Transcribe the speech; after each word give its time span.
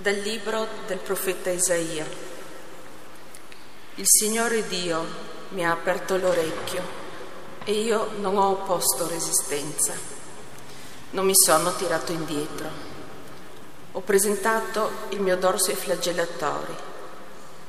Dal 0.00 0.14
libro 0.14 0.66
del 0.86 0.96
profeta 0.96 1.50
Isaia. 1.50 2.06
Il 3.96 4.04
Signore 4.06 4.66
Dio 4.66 5.04
mi 5.50 5.62
ha 5.62 5.72
aperto 5.72 6.16
l'orecchio 6.16 6.82
e 7.64 7.72
io 7.72 8.12
non 8.18 8.38
ho 8.38 8.48
opposto 8.48 9.06
resistenza. 9.08 9.92
Non 11.10 11.26
mi 11.26 11.34
sono 11.34 11.74
tirato 11.74 12.12
indietro. 12.12 12.70
Ho 13.92 14.00
presentato 14.00 14.90
il 15.10 15.20
mio 15.20 15.36
dorso 15.36 15.68
ai 15.68 15.76
flagellatori, 15.76 16.74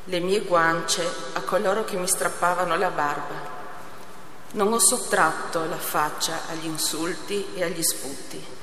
le 0.05 0.19
mie 0.21 0.39
guance 0.43 1.05
a 1.33 1.41
coloro 1.41 1.83
che 1.83 1.97
mi 1.97 2.07
strappavano 2.07 2.77
la 2.77 2.91
barba. 2.91 3.59
Non 4.51 4.71
ho 4.71 4.79
sottratto 4.79 5.65
la 5.65 5.77
faccia 5.77 6.47
agli 6.47 6.65
insulti 6.67 7.47
e 7.55 7.63
agli 7.63 7.83
sputi. 7.83 8.59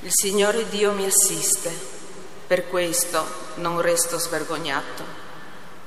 Il 0.00 0.10
Signore 0.12 0.68
Dio 0.68 0.92
mi 0.92 1.06
assiste, 1.06 1.95
per 2.46 2.68
questo 2.68 3.24
non 3.56 3.80
resto 3.80 4.18
svergognato, 4.18 5.02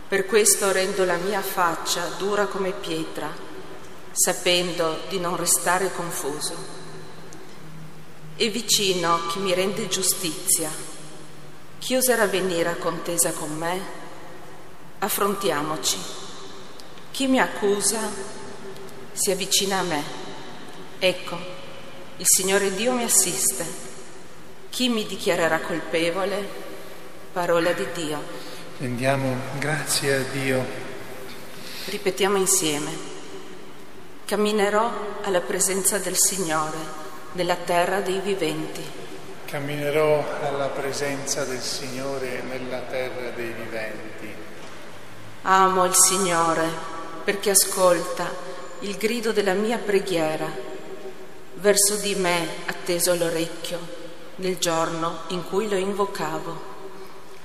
per 0.08 0.26
questo 0.26 0.72
rendo 0.72 1.06
la 1.06 1.16
mia 1.16 1.42
faccia 1.42 2.06
dura 2.18 2.48
come 2.48 2.72
pietra, 2.72 3.32
sapendo 4.12 5.02
di 5.08 5.20
non 5.20 5.38
restare 5.38 5.92
confuso. 5.94 6.78
È 8.36 8.50
vicino 8.50 9.28
chi 9.28 9.40
mi 9.40 9.54
rende 9.54 9.88
giustizia, 9.88 10.70
chi 11.78 11.96
oserà 11.96 12.26
venire 12.26 12.70
a 12.70 12.76
contesa 12.76 13.32
con 13.32 13.56
me? 13.56 13.98
Affrontiamoci. 15.00 15.98
Chi 17.12 17.28
mi 17.28 17.40
accusa 17.40 18.00
si 19.14 19.32
avvicina 19.32 19.80
a 19.80 19.84
me. 19.84 20.04
Ecco, 21.00 21.38
il 22.18 22.26
Signore 22.28 22.74
Dio 22.76 22.92
mi 22.92 23.04
assiste 23.04 23.89
chi 24.70 24.88
mi 24.88 25.06
dichiarerà 25.06 25.60
colpevole? 25.60 26.48
Parola 27.34 27.72
di 27.74 27.88
Dio. 27.94 28.22
Rendiamo 28.78 29.36
grazie 29.58 30.16
a 30.16 30.24
Dio. 30.32 30.64
Ripetiamo 31.86 32.38
insieme. 32.38 32.92
Camminerò 34.26 35.18
alla 35.24 35.42
presenza 35.42 35.98
del 35.98 36.16
Signore 36.16 36.78
nella 37.34 37.56
terra 37.56 38.00
dei 38.00 38.20
viventi. 38.20 38.82
Camminerò 39.46 40.24
alla 40.44 40.68
presenza 40.68 41.44
del 41.46 41.62
Signore 41.62 42.42
nella 42.44 42.82
terra 42.82 43.32
dei 43.32 43.52
viventi. 43.52 44.34
Amo 45.42 45.86
il 45.86 45.96
Signore 45.96 46.68
perché 47.24 47.50
ascolta 47.50 48.32
il 48.82 48.96
grido 48.98 49.32
della 49.32 49.54
mia 49.54 49.80
preghiera. 49.80 50.48
Verso 51.56 51.96
di 51.96 52.16
me 52.16 52.48
atteso 52.68 53.16
l'orecchio 53.16 53.99
nel 54.40 54.58
giorno 54.58 55.20
in 55.28 55.44
cui 55.48 55.70
lo 55.70 55.76
invocavo. 55.76 56.68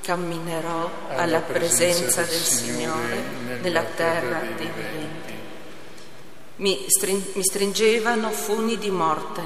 Camminerò 0.00 0.90
alla 1.16 1.40
presenza 1.40 2.22
del 2.22 2.40
Signore 2.40 3.22
nella 3.60 3.84
terra 3.84 4.40
dei 4.40 4.70
viventi. 4.74 5.32
Mi, 6.56 6.84
string- 6.88 7.34
mi 7.34 7.42
stringevano 7.42 8.30
funi 8.30 8.76
di 8.78 8.90
morte, 8.90 9.42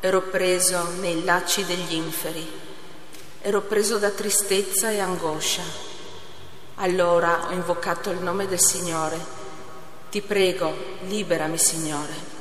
ero 0.00 0.22
preso 0.22 0.92
nei 1.00 1.24
lacci 1.24 1.64
degli 1.64 1.94
inferi, 1.94 2.48
ero 3.42 3.60
preso 3.62 3.98
da 3.98 4.10
tristezza 4.10 4.90
e 4.90 5.00
angoscia. 5.00 5.62
Allora 6.76 7.48
ho 7.48 7.52
invocato 7.52 8.10
il 8.10 8.18
nome 8.18 8.46
del 8.46 8.60
Signore. 8.60 9.18
Ti 10.10 10.20
prego, 10.22 10.72
liberami, 11.06 11.58
Signore. 11.58 12.35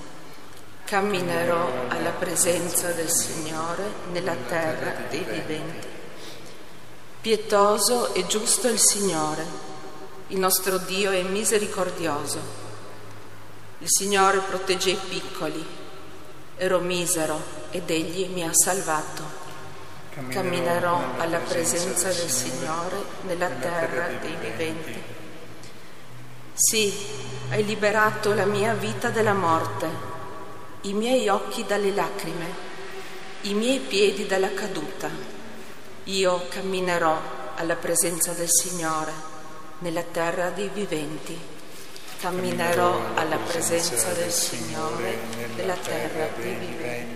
Camminerò 0.85 1.87
alla 1.87 2.11
presenza 2.11 2.91
del 2.91 3.09
Signore 3.09 3.91
nella 4.11 4.35
terra 4.35 4.93
dei 5.09 5.23
viventi. 5.23 5.87
Pietoso 7.21 8.13
e 8.13 8.27
giusto 8.27 8.67
il 8.67 8.77
Signore, 8.77 9.43
il 10.27 10.37
nostro 10.37 10.77
Dio 10.77 11.09
è 11.09 11.23
misericordioso. 11.23 12.39
Il 13.79 13.87
Signore 13.89 14.41
protegge 14.41 14.91
i 14.91 14.99
piccoli. 15.09 15.65
Ero 16.55 16.79
misero 16.81 17.41
ed 17.71 17.89
Egli 17.89 18.27
mi 18.27 18.43
ha 18.43 18.51
salvato. 18.53 19.23
Camminerò 20.29 21.01
alla 21.17 21.39
presenza 21.39 22.09
del 22.09 22.29
Signore 22.29 22.97
nella 23.23 23.49
terra 23.49 24.07
dei 24.21 24.35
viventi. 24.39 25.01
Sì, 26.53 26.93
hai 27.49 27.65
liberato 27.65 28.35
la 28.35 28.45
mia 28.45 28.73
vita 28.73 29.09
dalla 29.09 29.33
morte 29.33 30.14
i 30.85 30.93
miei 30.93 31.27
occhi 31.29 31.65
dalle 31.65 31.91
lacrime, 31.91 32.45
i 33.41 33.53
miei 33.53 33.79
piedi 33.79 34.27
dalla 34.27 34.53
caduta. 34.53 35.09
Io 36.05 36.45
camminerò 36.49 37.19
alla 37.55 37.75
presenza 37.75 38.33
del 38.33 38.49
Signore 38.49 39.11
nella 39.79 40.03
terra 40.03 40.49
dei 40.51 40.69
viventi. 40.71 41.37
Camminerò 42.19 42.99
alla 43.15 43.37
presenza 43.37 44.13
del 44.13 44.31
Signore 44.31 45.17
nella 45.55 45.75
terra 45.75 46.29
dei 46.37 46.53
viventi. 46.53 47.14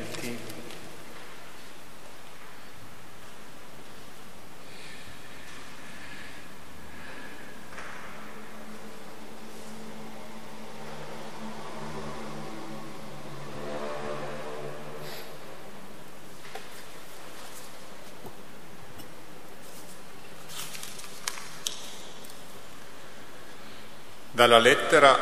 Dalla 24.40 24.58
lettera 24.58 25.20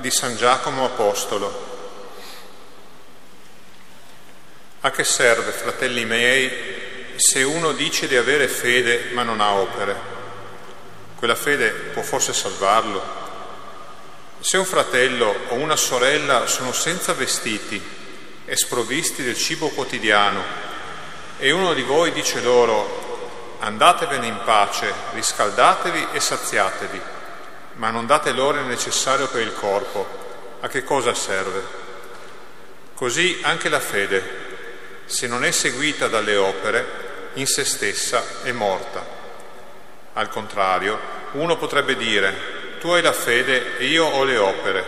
di 0.00 0.10
San 0.10 0.34
Giacomo 0.34 0.84
Apostolo. 0.84 1.66
A 4.80 4.90
che 4.90 5.04
serve, 5.04 5.52
fratelli 5.52 6.04
miei, 6.04 7.14
se 7.14 7.44
uno 7.44 7.70
dice 7.70 8.08
di 8.08 8.16
avere 8.16 8.48
fede 8.48 9.10
ma 9.12 9.22
non 9.22 9.40
ha 9.40 9.52
opere? 9.52 9.94
Quella 11.14 11.36
fede 11.36 11.70
può 11.70 12.02
forse 12.02 12.32
salvarlo? 12.32 13.00
Se 14.40 14.56
un 14.56 14.64
fratello 14.64 15.36
o 15.50 15.54
una 15.54 15.76
sorella 15.76 16.48
sono 16.48 16.72
senza 16.72 17.12
vestiti 17.12 17.80
e 18.44 18.56
sprovvisti 18.56 19.22
del 19.22 19.36
cibo 19.36 19.68
quotidiano 19.68 20.42
e 21.38 21.52
uno 21.52 21.74
di 21.74 21.82
voi 21.82 22.10
dice 22.10 22.40
loro 22.40 23.56
andatevene 23.60 24.26
in 24.26 24.40
pace, 24.44 24.92
riscaldatevi 25.12 26.08
e 26.10 26.18
saziatevi, 26.18 27.17
ma 27.78 27.90
non 27.90 28.06
date 28.06 28.32
l'ore 28.32 28.62
necessario 28.62 29.28
per 29.28 29.40
il 29.42 29.54
corpo, 29.54 30.06
a 30.60 30.68
che 30.68 30.82
cosa 30.82 31.14
serve? 31.14 31.62
Così 32.94 33.38
anche 33.42 33.68
la 33.68 33.78
fede, 33.78 34.46
se 35.04 35.28
non 35.28 35.44
è 35.44 35.52
seguita 35.52 36.08
dalle 36.08 36.34
opere, 36.34 37.06
in 37.34 37.46
se 37.46 37.64
stessa 37.64 38.42
è 38.42 38.50
morta. 38.50 39.06
Al 40.14 40.28
contrario, 40.28 40.98
uno 41.32 41.56
potrebbe 41.56 41.96
dire, 41.96 42.78
tu 42.80 42.88
hai 42.90 43.02
la 43.02 43.12
fede 43.12 43.78
e 43.78 43.86
io 43.86 44.06
ho 44.06 44.24
le 44.24 44.36
opere. 44.38 44.84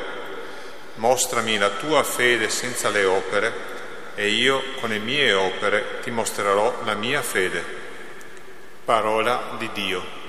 Mostrami 0.96 1.58
la 1.58 1.70
tua 1.70 2.02
fede 2.02 2.48
senza 2.48 2.88
le 2.88 3.04
opere 3.04 3.52
e 4.16 4.28
io 4.30 4.62
con 4.80 4.90
le 4.90 4.98
mie 4.98 5.32
opere 5.32 6.00
ti 6.02 6.10
mostrerò 6.10 6.80
la 6.84 6.94
mia 6.94 7.22
fede. 7.22 7.64
Parola 8.84 9.54
di 9.58 9.70
Dio. 9.72 10.19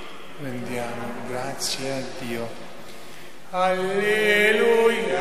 Rendiamo 0.41 1.13
grazie 1.27 1.91
a 1.91 2.01
Dio. 2.17 2.49
Alleluia. 3.51 5.19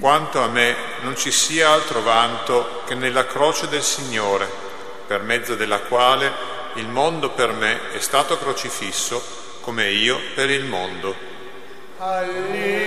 Quanto 0.00 0.42
a 0.42 0.48
me 0.48 0.74
non 1.02 1.16
ci 1.16 1.30
sia 1.30 1.70
altro 1.70 2.02
vanto 2.02 2.82
che 2.86 2.96
nella 2.96 3.24
croce 3.24 3.68
del 3.68 3.82
Signore, 3.82 4.50
per 5.06 5.22
mezzo 5.22 5.54
della 5.54 5.78
quale 5.78 6.32
il 6.74 6.88
mondo 6.88 7.30
per 7.30 7.52
me 7.52 7.92
è 7.92 8.00
stato 8.00 8.36
crocifisso 8.36 9.43
come 9.64 9.90
io 9.90 10.20
per 10.34 10.50
il 10.50 10.66
mondo. 10.66 11.16
Alleluia. 11.96 12.83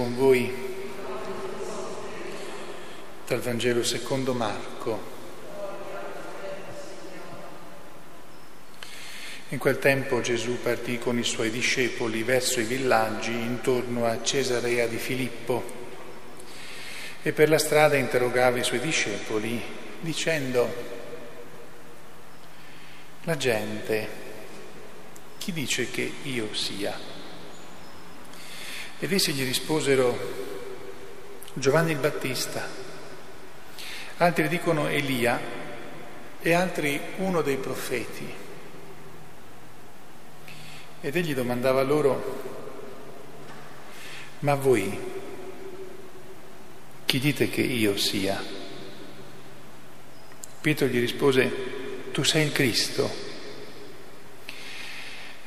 Con 0.00 0.16
voi. 0.16 0.50
Dal 3.26 3.40
Vangelo 3.40 3.84
secondo 3.84 4.32
Marco. 4.32 4.98
In 9.48 9.58
quel 9.58 9.78
tempo 9.78 10.22
Gesù 10.22 10.58
partì 10.62 10.98
con 10.98 11.18
i 11.18 11.22
suoi 11.22 11.50
discepoli 11.50 12.22
verso 12.22 12.60
i 12.60 12.64
villaggi 12.64 13.32
intorno 13.32 14.06
a 14.06 14.22
Cesarea 14.22 14.86
di 14.86 14.96
Filippo 14.96 15.62
e 17.20 17.32
per 17.32 17.50
la 17.50 17.58
strada 17.58 17.96
interrogava 17.96 18.56
i 18.56 18.64
suoi 18.64 18.80
discepoli 18.80 19.60
dicendo, 20.00 20.74
la 23.24 23.36
gente, 23.36 24.08
chi 25.36 25.52
dice 25.52 25.90
che 25.90 26.10
io 26.22 26.54
sia? 26.54 27.09
Ed 29.02 29.10
essi 29.10 29.32
gli 29.32 29.44
risposero 29.44 30.14
Giovanni 31.54 31.92
il 31.92 31.96
Battista, 31.96 32.68
altri 34.18 34.46
dicono 34.46 34.88
Elia 34.88 35.40
e 36.38 36.52
altri 36.52 37.00
uno 37.16 37.40
dei 37.40 37.56
profeti. 37.56 38.30
Ed 41.00 41.16
egli 41.16 41.34
domandava 41.34 41.82
loro, 41.82 42.42
ma 44.40 44.54
voi 44.54 44.98
chi 47.06 47.18
dite 47.18 47.48
che 47.48 47.62
io 47.62 47.96
sia? 47.96 48.38
Pietro 50.60 50.86
gli 50.86 51.00
rispose, 51.00 51.50
tu 52.12 52.22
sei 52.22 52.44
il 52.44 52.52
Cristo. 52.52 53.10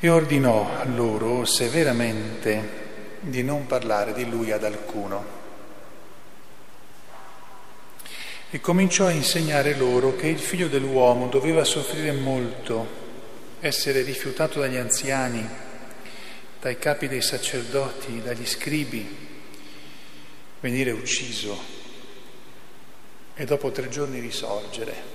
E 0.00 0.08
ordinò 0.08 0.82
loro 0.86 1.44
severamente 1.44 2.82
di 3.24 3.42
non 3.42 3.66
parlare 3.66 4.12
di 4.12 4.28
lui 4.28 4.52
ad 4.52 4.64
alcuno. 4.64 5.42
E 8.50 8.60
cominciò 8.60 9.06
a 9.06 9.10
insegnare 9.10 9.74
loro 9.76 10.14
che 10.14 10.28
il 10.28 10.38
figlio 10.38 10.68
dell'uomo 10.68 11.28
doveva 11.28 11.64
soffrire 11.64 12.12
molto, 12.12 13.02
essere 13.60 14.02
rifiutato 14.02 14.60
dagli 14.60 14.76
anziani, 14.76 15.48
dai 16.60 16.78
capi 16.78 17.08
dei 17.08 17.22
sacerdoti, 17.22 18.22
dagli 18.22 18.46
scribi, 18.46 19.22
venire 20.60 20.92
ucciso 20.92 21.82
e 23.34 23.44
dopo 23.44 23.70
tre 23.70 23.88
giorni 23.88 24.20
risorgere. 24.20 25.12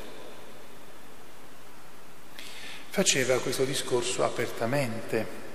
Faceva 2.90 3.40
questo 3.40 3.64
discorso 3.64 4.24
apertamente 4.24 5.48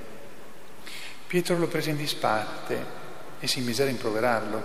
Pietro 1.35 1.59
lo 1.59 1.67
prese 1.67 1.91
in 1.91 1.97
disparte 1.97 2.87
e 3.41 3.49
si 3.49 3.61
mise 3.63 3.83
a 3.83 3.87
rimproverarlo. 3.87 4.65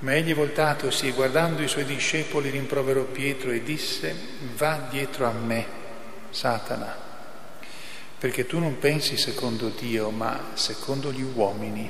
Ma 0.00 0.12
egli 0.16 0.34
voltatosi 0.34 1.06
e 1.06 1.12
guardando 1.12 1.62
i 1.62 1.68
suoi 1.68 1.84
discepoli 1.84 2.50
rimproverò 2.50 3.04
Pietro 3.04 3.52
e 3.52 3.62
disse, 3.62 4.12
va 4.56 4.88
dietro 4.90 5.24
a 5.24 5.30
me, 5.30 5.64
Satana, 6.30 6.92
perché 8.18 8.44
tu 8.44 8.58
non 8.58 8.80
pensi 8.80 9.16
secondo 9.16 9.68
Dio, 9.68 10.10
ma 10.10 10.46
secondo 10.54 11.12
gli 11.12 11.22
uomini. 11.22 11.88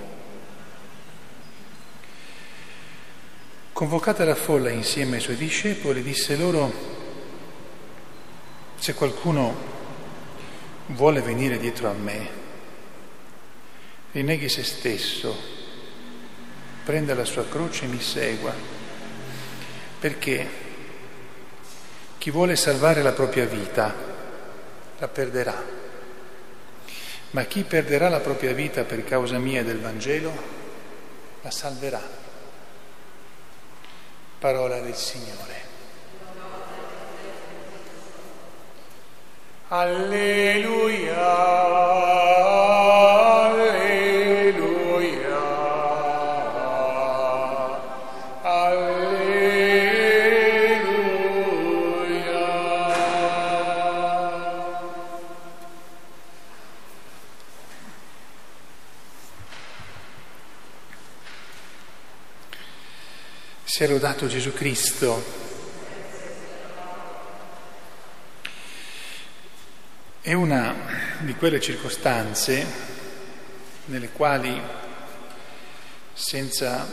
Convocata 3.73 4.23
la 4.27 4.35
folla 4.35 4.69
insieme 4.69 5.15
ai 5.17 5.23
suoi 5.23 5.37
discepoli, 5.37 6.03
disse 6.03 6.37
loro, 6.37 6.71
se 8.75 8.93
qualcuno 8.93 9.57
vuole 10.89 11.23
venire 11.23 11.57
dietro 11.57 11.89
a 11.89 11.95
me, 11.95 12.42
rinneghi 14.13 14.49
se 14.49 14.63
stesso, 14.63 15.37
prenda 16.85 17.15
la 17.15 17.25
sua 17.25 17.47
croce 17.49 17.85
e 17.85 17.89
mi 17.89 18.01
segua, 18.01 18.53
perché 19.99 20.49
chi 22.19 22.31
vuole 22.31 22.55
salvare 22.57 23.03
la 23.03 23.13
propria 23.13 23.47
vita 23.47 23.95
la 24.99 25.09
perderà, 25.09 25.81
ma 27.31 27.45
chi 27.45 27.63
perderà 27.65 28.09
la 28.11 28.21
propria 28.21 28.53
vita 28.53 28.85
per 28.85 29.03
causa 29.05 29.39
mia 29.39 29.61
e 29.61 29.65
del 29.65 29.81
Vangelo 29.81 30.61
la 31.41 31.51
salverà. 31.51 32.21
Parola 34.39 34.79
del 34.81 34.95
Signore. 34.95 35.61
Alleluia. 39.69 40.83
Sia 63.83 63.91
lodato 63.91 64.29
Gesù 64.29 64.53
Cristo. 64.53 65.25
È 70.21 70.33
una 70.33 70.73
di 71.19 71.35
quelle 71.35 71.61
circostanze 71.61 72.65
nelle 73.87 74.11
quali, 74.11 74.57
senza 76.13 76.87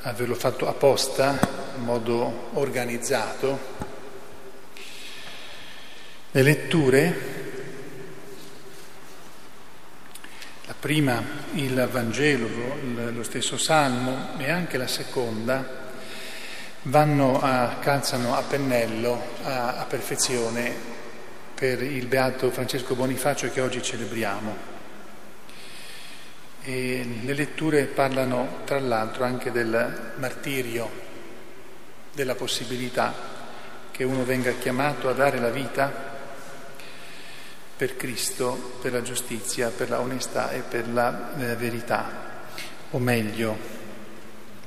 averlo 0.00 0.34
fatto 0.34 0.66
apposta, 0.66 1.38
in 1.76 1.84
modo 1.84 2.48
organizzato, 2.54 3.58
le 6.30 6.42
letture, 6.42 7.20
la 10.64 10.74
prima 10.80 11.22
il 11.52 11.86
Vangelo, 11.92 12.48
lo 13.12 13.24
stesso 13.24 13.58
Salmo 13.58 14.38
e 14.38 14.50
anche 14.50 14.78
la 14.78 14.86
seconda, 14.86 15.79
vanno 16.82 17.40
a, 17.40 17.76
calzano 17.80 18.34
a 18.34 18.42
pennello 18.42 19.22
a, 19.42 19.76
a 19.78 19.84
perfezione 19.84 20.72
per 21.54 21.82
il 21.82 22.06
beato 22.06 22.50
Francesco 22.50 22.94
Bonifacio 22.94 23.50
che 23.50 23.60
oggi 23.60 23.82
celebriamo. 23.82 24.68
E 26.62 27.06
le 27.22 27.34
letture 27.34 27.84
parlano 27.84 28.60
tra 28.64 28.78
l'altro 28.78 29.24
anche 29.24 29.50
del 29.50 30.12
martirio, 30.16 30.90
della 32.12 32.34
possibilità 32.34 33.14
che 33.90 34.04
uno 34.04 34.24
venga 34.24 34.52
chiamato 34.52 35.08
a 35.08 35.12
dare 35.12 35.38
la 35.38 35.50
vita 35.50 36.08
per 37.76 37.96
Cristo, 37.96 38.78
per 38.80 38.92
la 38.92 39.02
giustizia, 39.02 39.68
per 39.68 39.90
la 39.90 40.00
onestà 40.00 40.50
e 40.50 40.60
per 40.60 40.88
la 40.88 41.32
eh, 41.38 41.56
verità, 41.56 42.10
o 42.90 42.98
meglio, 42.98 43.79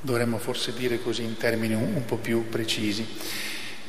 dovremmo 0.04 0.38
forse 0.38 0.74
dire 0.74 1.02
così 1.02 1.24
in 1.24 1.38
termini 1.38 1.74
un, 1.74 1.96
un 1.96 2.06
po' 2.06 2.18
più 2.18 2.50
precisi. 2.50 3.08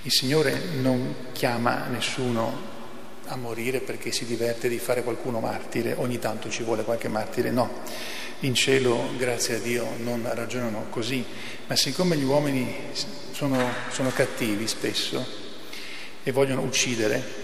Il 0.03 0.13
Signore 0.13 0.61
non 0.81 1.15
chiama 1.33 1.87
nessuno 1.89 2.73
a 3.27 3.37
morire 3.37 3.81
perché 3.81 4.13
si 4.13 4.25
diverte 4.25 4.69
di 4.69 4.79
fare 4.79 5.03
qualcuno 5.03 5.41
martire, 5.41 5.95
ogni 5.97 6.19
tanto 6.19 6.49
ci 6.51 6.63
vuole 6.63 6.85
qualche 6.85 7.09
martire, 7.09 7.51
no. 7.51 7.83
In 8.41 8.55
cielo, 8.55 9.11
grazie 9.17 9.57
a 9.57 9.59
Dio, 9.59 9.89
non 9.99 10.29
ragionano 10.33 10.87
così, 10.91 11.25
ma 11.67 11.75
siccome 11.75 12.17
gli 12.17 12.25
uomini 12.25 12.73
sono, 13.33 13.67
sono 13.91 14.11
cattivi 14.11 14.69
spesso 14.69 15.27
e 16.23 16.31
vogliono 16.31 16.61
uccidere, 16.63 17.43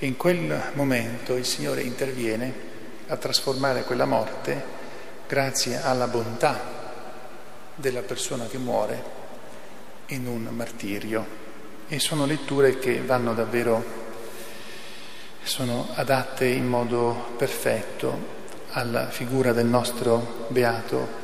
in 0.00 0.16
quel 0.16 0.72
momento 0.74 1.36
il 1.36 1.44
Signore 1.44 1.82
interviene 1.82 2.68
a 3.08 3.16
trasformare 3.16 3.82
quella 3.84 4.04
morte 4.04 4.78
grazie 5.26 5.82
alla 5.82 6.06
bontà 6.06 6.79
della 7.80 8.02
persona 8.02 8.46
che 8.46 8.58
muore 8.58 9.02
in 10.08 10.26
un 10.26 10.48
martirio. 10.54 11.38
E 11.88 11.98
sono 11.98 12.26
letture 12.26 12.78
che 12.78 13.00
vanno 13.00 13.34
davvero, 13.34 13.82
sono 15.42 15.88
adatte 15.94 16.46
in 16.46 16.66
modo 16.66 17.32
perfetto 17.36 18.38
alla 18.72 19.08
figura 19.10 19.52
del 19.52 19.66
nostro 19.66 20.46
beato 20.48 21.18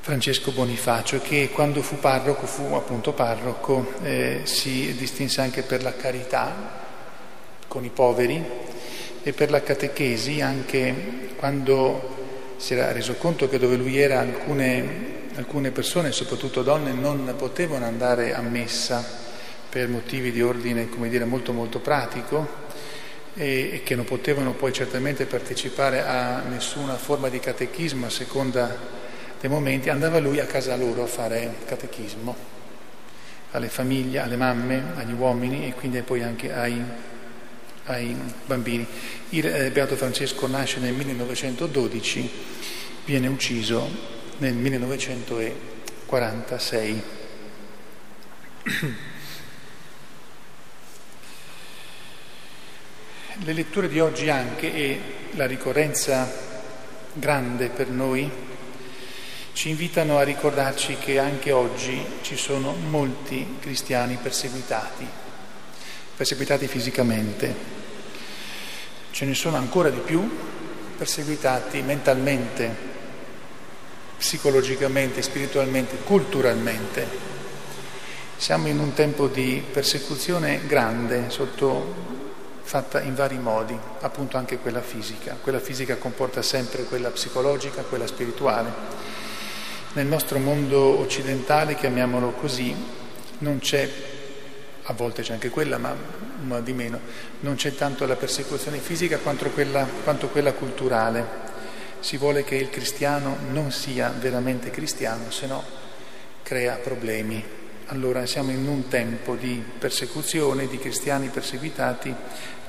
Francesco 0.00 0.50
Bonifacio, 0.50 1.20
che 1.20 1.50
quando 1.52 1.82
fu 1.82 1.98
parroco, 1.98 2.46
fu 2.46 2.74
appunto 2.74 3.12
parroco, 3.12 3.92
eh, 4.02 4.40
si 4.44 4.96
distinse 4.96 5.42
anche 5.42 5.62
per 5.62 5.82
la 5.82 5.94
carità 5.94 6.78
con 7.68 7.84
i 7.84 7.90
poveri 7.90 8.42
e 9.22 9.32
per 9.32 9.50
la 9.50 9.62
catechesi, 9.62 10.40
anche 10.40 11.34
quando 11.36 12.19
si 12.60 12.74
era 12.74 12.92
reso 12.92 13.14
conto 13.14 13.48
che 13.48 13.58
dove 13.58 13.76
lui 13.76 13.98
era 13.98 14.20
alcune, 14.20 15.28
alcune 15.36 15.70
persone, 15.70 16.12
soprattutto 16.12 16.62
donne, 16.62 16.92
non 16.92 17.34
potevano 17.38 17.86
andare 17.86 18.34
a 18.34 18.42
messa 18.42 19.02
per 19.66 19.88
motivi 19.88 20.30
di 20.30 20.42
ordine, 20.42 20.86
dire, 21.08 21.24
molto 21.24 21.54
molto 21.54 21.78
pratico 21.78 22.46
e, 23.32 23.80
che 23.82 23.94
non 23.94 24.04
potevano 24.04 24.52
poi 24.52 24.74
certamente 24.74 25.24
partecipare 25.24 26.04
a 26.04 26.42
nessuna 26.42 26.96
forma 26.96 27.30
di 27.30 27.40
catechismo 27.40 28.04
a 28.04 28.10
seconda 28.10 28.76
dei 29.40 29.48
momenti, 29.48 29.88
andava 29.88 30.18
lui 30.18 30.38
a 30.38 30.44
casa 30.44 30.76
loro 30.76 31.04
a 31.04 31.06
fare 31.06 31.54
catechismo, 31.64 32.36
alle 33.52 33.68
famiglie, 33.68 34.18
alle 34.18 34.36
mamme, 34.36 34.92
agli 34.96 35.14
uomini 35.14 35.66
e 35.66 35.72
quindi 35.72 36.02
poi 36.02 36.22
anche 36.22 36.52
ai, 36.52 36.84
ai 37.90 38.16
bambini. 38.46 38.86
Il 39.30 39.46
eh, 39.46 39.70
Beato 39.70 39.96
Francesco 39.96 40.46
nasce 40.46 40.78
nel 40.80 40.92
1912, 40.94 42.30
viene 43.04 43.28
ucciso 43.28 43.88
nel 44.38 44.54
1946. 44.54 47.02
Le 53.42 53.54
letture 53.54 53.88
di 53.88 54.00
oggi 54.00 54.28
anche 54.28 54.74
e 54.74 55.00
la 55.32 55.46
ricorrenza 55.46 56.30
grande 57.14 57.68
per 57.68 57.88
noi 57.88 58.30
ci 59.52 59.70
invitano 59.70 60.18
a 60.18 60.22
ricordarci 60.22 60.96
che 60.96 61.18
anche 61.18 61.50
oggi 61.50 62.04
ci 62.22 62.36
sono 62.36 62.72
molti 62.72 63.56
cristiani 63.60 64.18
perseguitati, 64.20 65.06
perseguitati 66.20 66.66
fisicamente. 66.66 67.54
Ce 69.10 69.24
ne 69.24 69.32
sono 69.32 69.56
ancora 69.56 69.88
di 69.88 70.00
più 70.00 70.20
perseguitati 70.98 71.80
mentalmente, 71.80 72.70
psicologicamente, 74.18 75.22
spiritualmente, 75.22 75.96
culturalmente. 76.04 77.06
Siamo 78.36 78.68
in 78.68 78.80
un 78.80 78.92
tempo 78.92 79.28
di 79.28 79.64
persecuzione 79.72 80.66
grande 80.66 81.30
sotto 81.30 81.94
fatta 82.64 83.00
in 83.00 83.14
vari 83.14 83.38
modi, 83.38 83.74
appunto 84.00 84.36
anche 84.36 84.58
quella 84.58 84.82
fisica. 84.82 85.38
Quella 85.40 85.58
fisica 85.58 85.96
comporta 85.96 86.42
sempre 86.42 86.84
quella 86.84 87.08
psicologica, 87.08 87.80
quella 87.80 88.06
spirituale. 88.06 88.70
Nel 89.94 90.06
nostro 90.06 90.38
mondo 90.38 90.98
occidentale, 90.98 91.76
chiamiamolo 91.76 92.32
così, 92.32 92.76
non 93.38 93.58
c'è, 93.58 93.90
a 94.90 94.92
volte 94.92 95.22
c'è 95.22 95.32
anche 95.32 95.50
quella, 95.50 95.78
ma, 95.78 95.94
ma 96.42 96.60
di 96.60 96.72
meno, 96.72 96.98
non 97.40 97.54
c'è 97.54 97.74
tanto 97.74 98.06
la 98.06 98.16
persecuzione 98.16 98.78
fisica 98.78 99.18
quanto 99.18 99.48
quella, 99.50 99.86
quanto 100.02 100.28
quella 100.28 100.52
culturale. 100.52 101.48
Si 102.00 102.16
vuole 102.16 102.42
che 102.42 102.56
il 102.56 102.70
cristiano 102.70 103.36
non 103.52 103.70
sia 103.70 104.12
veramente 104.18 104.70
cristiano, 104.70 105.30
se 105.30 105.46
no 105.46 105.62
crea 106.42 106.74
problemi. 106.74 107.58
Allora 107.86 108.26
siamo 108.26 108.50
in 108.50 108.66
un 108.66 108.88
tempo 108.88 109.36
di 109.36 109.62
persecuzione, 109.78 110.66
di 110.66 110.78
cristiani 110.78 111.28
perseguitati 111.28 112.14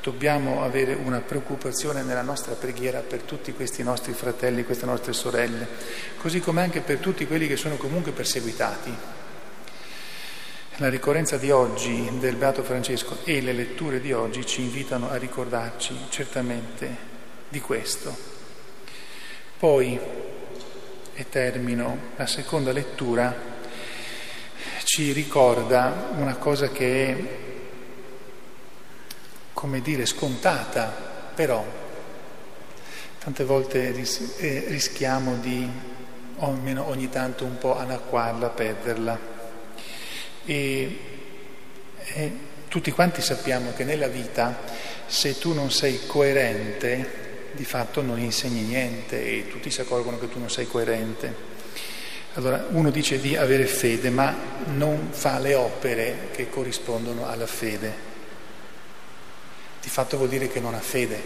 dobbiamo 0.02 0.64
avere 0.64 0.94
una 0.94 1.20
preoccupazione 1.20 2.02
nella 2.02 2.24
nostra 2.24 2.54
preghiera 2.54 3.02
per 3.02 3.22
tutti 3.22 3.54
questi 3.54 3.84
nostri 3.84 4.14
fratelli, 4.14 4.64
queste 4.64 4.86
nostre 4.86 5.14
sorelle, 5.14 5.68
così 6.18 6.40
come 6.40 6.62
anche 6.62 6.82
per 6.82 6.98
tutti 6.98 7.28
quelli 7.28 7.48
che 7.48 7.56
sono 7.56 7.76
comunque 7.78 8.12
perseguitati. 8.12 9.21
La 10.82 10.90
ricorrenza 10.90 11.38
di 11.38 11.52
oggi 11.52 12.10
del 12.18 12.38
Beato 12.38 12.64
Francesco 12.64 13.20
e 13.24 13.40
le 13.42 13.54
letture 13.54 14.02
di 14.02 14.14
oggi 14.14 14.44
ci 14.48 14.62
invitano 14.62 15.12
a 15.12 15.16
ricordarci 15.18 15.96
certamente 16.10 16.98
di 17.50 17.62
questo. 17.62 18.12
Poi, 19.60 20.00
e 21.14 21.30
termino, 21.30 21.98
la 22.16 22.26
seconda 22.26 22.72
lettura 22.72 23.32
ci 24.84 25.12
ricorda 25.12 26.14
una 26.16 26.38
cosa 26.38 26.70
che 26.70 27.08
è 27.08 27.24
come 29.54 29.82
dire, 29.82 30.08
scontata, 30.08 30.88
però 31.36 31.64
tante 33.20 33.44
volte 33.44 33.92
ris- 33.92 34.34
eh, 34.40 34.64
rischiamo 34.70 35.36
di, 35.36 35.70
o 36.38 36.48
almeno 36.48 36.88
ogni 36.88 37.08
tanto, 37.08 37.46
un 37.46 37.60
po' 37.60 37.78
anacquarla, 37.78 38.50
perderla. 38.50 39.31
E, 40.46 40.98
e 42.14 42.32
tutti 42.68 42.92
quanti 42.92 43.22
sappiamo 43.22 43.74
che 43.74 43.84
nella 43.84 44.08
vita, 44.08 44.60
se 45.06 45.38
tu 45.38 45.54
non 45.54 45.72
sei 45.72 46.02
coerente, 46.06 47.20
di 47.54 47.66
fatto 47.66 48.02
non 48.02 48.20
insegni 48.20 48.62
niente 48.62 49.22
e 49.22 49.48
tutti 49.50 49.70
si 49.70 49.82
accorgono 49.82 50.18
che 50.18 50.30
tu 50.30 50.40
non 50.40 50.50
sei 50.50 50.68
coerente. 50.68 51.50
Allora 52.36 52.66
uno 52.70 52.92
dice 52.92 53.20
di 53.20 53.36
avere 53.36 53.66
fede, 53.66 54.10
ma 54.10 54.34
non 54.68 55.10
fa 55.12 55.38
le 55.40 55.54
opere 55.54 56.30
che 56.32 56.50
corrispondono 56.50 57.28
alla 57.28 57.48
fede 57.48 58.10
di 59.82 59.90
fatto 59.90 60.16
vuol 60.16 60.30
dire 60.30 60.48
che 60.48 60.60
non 60.60 60.76
ha 60.76 60.80
fede, 60.80 61.20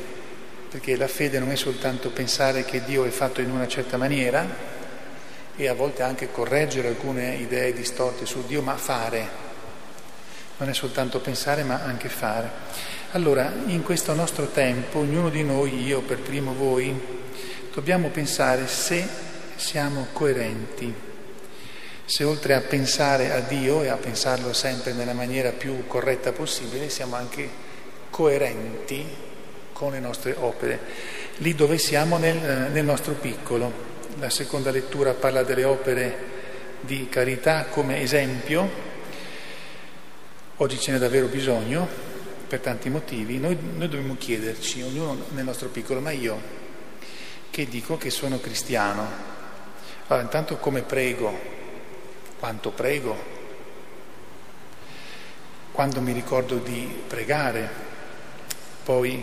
perché 0.70 0.96
la 0.96 1.10
fede 1.10 1.40
non 1.40 1.52
è 1.52 1.56
soltanto 1.56 2.10
pensare 2.10 2.64
che 2.64 2.84
Dio 2.86 3.04
è 3.04 3.10
fatto 3.10 3.42
in 3.42 3.52
una 3.52 3.68
certa 3.68 3.98
maniera 3.98 4.74
e 5.58 5.68
a 5.68 5.74
volte 5.74 6.04
anche 6.04 6.32
correggere 6.32 6.90
alcune 6.90 7.36
idee 7.36 7.74
distorte 7.74 8.26
su 8.26 8.46
Dio, 8.46 8.62
ma 8.62 8.76
fare. 8.76 9.44
Non 10.58 10.70
è 10.70 10.74
soltanto 10.74 11.20
pensare, 11.20 11.64
ma 11.64 11.82
anche 11.84 12.10
fare. 12.10 12.50
Allora, 13.12 13.52
in 13.68 13.84
questo 13.84 14.14
nostro 14.14 14.48
tempo, 14.48 15.00
ognuno 15.00 15.30
di 15.30 15.44
noi, 15.44 15.86
io 15.86 16.02
per 16.02 16.20
primo 16.20 16.54
voi, 16.54 16.94
dobbiamo 17.74 18.10
pensare 18.10 18.68
se 18.68 19.08
siamo 19.56 20.08
coerenti, 20.12 20.94
se 22.06 22.24
oltre 22.24 22.54
a 22.54 22.62
pensare 22.62 23.32
a 23.32 23.40
Dio 23.40 23.82
e 23.82 23.88
a 23.88 23.96
pensarlo 23.96 24.54
sempre 24.54 24.94
nella 24.94 25.14
maniera 25.14 25.52
più 25.52 25.88
corretta 25.88 26.32
possibile, 26.32 26.90
siamo 26.90 27.16
anche 27.16 27.50
coerenti 28.10 29.06
con 29.74 29.92
le 29.92 30.00
nostre 30.00 30.36
opere, 30.38 30.80
lì 31.38 31.56
dove 31.56 31.78
siamo 31.78 32.18
nel, 32.18 32.38
eh, 32.38 32.70
nel 32.70 32.86
nostro 32.86 33.14
piccolo. 33.14 33.95
La 34.18 34.30
seconda 34.30 34.72
lettura 34.72 35.14
parla 35.14 35.44
delle 35.44 35.66
opere 35.66 36.18
di 36.80 37.10
carità 37.10 37.66
come 37.66 38.00
esempio, 38.00 38.70
oggi 40.56 40.80
ce 40.80 40.94
n'è 40.94 40.98
davvero 40.98 41.28
bisogno 41.28 41.86
per 42.48 42.62
tanti 42.62 42.90
motivi, 42.90 43.40
noi, 43.40 43.58
noi 43.60 43.90
dobbiamo 43.90 44.16
chiederci, 44.16 44.82
ognuno 44.84 45.26
nel 45.32 45.44
nostro 45.44 45.68
piccolo, 45.68 46.00
ma 46.00 46.12
io 46.12 46.40
che 47.50 47.68
dico 47.68 47.98
che 47.98 48.10
sono 48.10 48.40
cristiano, 48.40 49.06
allora 50.08 50.24
intanto 50.24 50.56
come 50.58 50.82
prego, 50.82 51.38
quanto 52.40 52.72
prego, 52.72 53.18
quando 55.74 56.00
mi 56.00 56.14
ricordo 56.14 56.56
di 56.56 57.04
pregare, 57.06 57.70
poi 58.82 59.22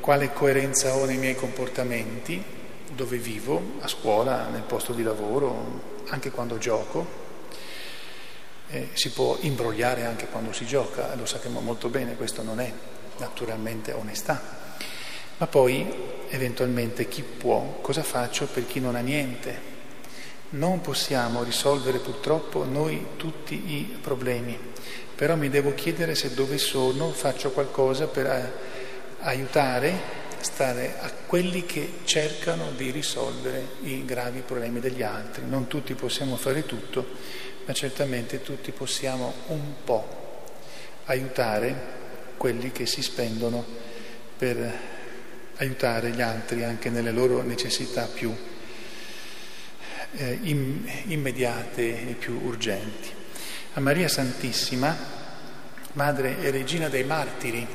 quale 0.00 0.34
coerenza 0.34 0.94
ho 0.94 1.06
nei 1.06 1.16
miei 1.16 1.34
comportamenti, 1.34 2.56
dove 2.98 3.16
vivo, 3.16 3.74
a 3.78 3.86
scuola, 3.86 4.48
nel 4.48 4.62
posto 4.62 4.92
di 4.92 5.04
lavoro, 5.04 6.02
anche 6.08 6.32
quando 6.32 6.58
gioco. 6.58 7.06
Eh, 8.70 8.88
si 8.94 9.12
può 9.12 9.38
imbrogliare 9.42 10.04
anche 10.04 10.26
quando 10.26 10.52
si 10.52 10.66
gioca, 10.66 11.14
lo 11.14 11.24
sappiamo 11.24 11.60
molto 11.60 11.90
bene, 11.90 12.16
questo 12.16 12.42
non 12.42 12.58
è 12.58 12.72
naturalmente 13.18 13.92
onestà. 13.92 14.42
Ma 15.36 15.46
poi, 15.46 15.86
eventualmente, 16.30 17.06
chi 17.06 17.22
può, 17.22 17.78
cosa 17.80 18.02
faccio 18.02 18.46
per 18.46 18.66
chi 18.66 18.80
non 18.80 18.96
ha 18.96 19.00
niente? 19.00 19.76
Non 20.50 20.80
possiamo 20.80 21.44
risolvere 21.44 21.98
purtroppo 21.98 22.64
noi 22.64 23.10
tutti 23.16 23.54
i 23.54 23.96
problemi, 24.00 24.58
però 25.14 25.36
mi 25.36 25.48
devo 25.48 25.72
chiedere 25.74 26.16
se 26.16 26.34
dove 26.34 26.58
sono 26.58 27.12
faccio 27.12 27.52
qualcosa 27.52 28.08
per 28.08 28.26
eh, 28.26 28.52
aiutare 29.20 30.26
stare 30.40 30.98
a 31.00 31.10
quelli 31.26 31.64
che 31.64 32.00
cercano 32.04 32.70
di 32.72 32.90
risolvere 32.90 33.66
i 33.82 34.04
gravi 34.04 34.40
problemi 34.40 34.80
degli 34.80 35.02
altri. 35.02 35.44
Non 35.46 35.66
tutti 35.66 35.94
possiamo 35.94 36.36
fare 36.36 36.64
tutto, 36.66 37.06
ma 37.64 37.72
certamente 37.72 38.42
tutti 38.42 38.72
possiamo 38.72 39.32
un 39.48 39.74
po' 39.84 40.44
aiutare 41.04 41.96
quelli 42.36 42.72
che 42.72 42.86
si 42.86 43.02
spendono 43.02 43.64
per 44.36 44.72
aiutare 45.56 46.10
gli 46.10 46.20
altri 46.20 46.62
anche 46.64 46.88
nelle 46.88 47.10
loro 47.10 47.42
necessità 47.42 48.06
più 48.06 48.34
eh, 50.12 50.38
immediate 51.06 52.10
e 52.10 52.14
più 52.14 52.40
urgenti. 52.42 53.10
A 53.74 53.80
Maria 53.80 54.08
Santissima, 54.08 54.96
madre 55.92 56.40
e 56.40 56.50
regina 56.50 56.88
dei 56.88 57.04
martiri, 57.04 57.66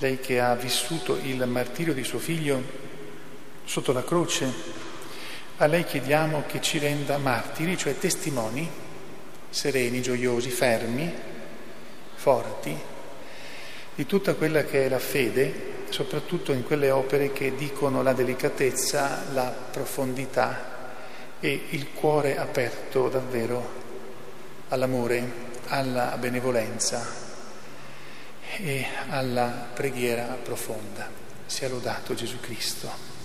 lei 0.00 0.18
che 0.18 0.40
ha 0.40 0.54
vissuto 0.54 1.18
il 1.22 1.46
martirio 1.46 1.92
di 1.92 2.04
suo 2.04 2.18
figlio 2.18 2.62
sotto 3.64 3.92
la 3.92 4.02
croce, 4.02 4.52
a 5.58 5.66
lei 5.66 5.84
chiediamo 5.84 6.44
che 6.46 6.62
ci 6.62 6.78
renda 6.78 7.18
martiri, 7.18 7.76
cioè 7.76 7.98
testimoni 7.98 8.68
sereni, 9.50 10.00
gioiosi, 10.00 10.48
fermi, 10.48 11.12
forti, 12.14 12.74
di 13.94 14.06
tutta 14.06 14.34
quella 14.34 14.64
che 14.64 14.86
è 14.86 14.88
la 14.88 14.98
fede, 14.98 15.84
soprattutto 15.90 16.52
in 16.52 16.64
quelle 16.64 16.90
opere 16.90 17.32
che 17.32 17.54
dicono 17.54 18.02
la 18.02 18.14
delicatezza, 18.14 19.24
la 19.34 19.54
profondità 19.70 20.78
e 21.40 21.66
il 21.70 21.92
cuore 21.92 22.38
aperto 22.38 23.10
davvero 23.10 23.78
all'amore, 24.68 25.48
alla 25.66 26.16
benevolenza, 26.18 27.29
e 28.58 28.86
alla 29.08 29.68
preghiera 29.72 30.24
profonda. 30.42 31.08
Sia 31.46 31.68
lodato 31.68 32.14
Gesù 32.14 32.38
Cristo. 32.40 33.19